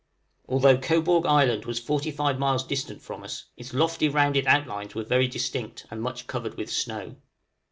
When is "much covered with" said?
6.01-6.71